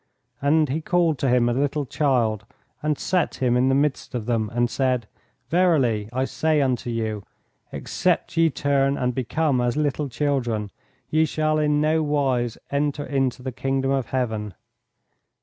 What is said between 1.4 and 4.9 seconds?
a little child, and set him in the midst of them, and